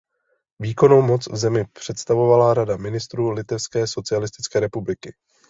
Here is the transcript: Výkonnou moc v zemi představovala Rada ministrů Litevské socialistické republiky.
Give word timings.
Výkonnou 0.59 1.01
moc 1.01 1.27
v 1.27 1.35
zemi 1.35 1.65
představovala 1.73 2.53
Rada 2.53 2.77
ministrů 2.77 3.29
Litevské 3.29 3.87
socialistické 3.87 4.59
republiky. 4.59 5.13